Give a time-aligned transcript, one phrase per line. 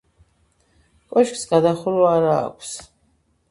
[1.11, 2.75] კოშკს გადახურვა არა აქვს.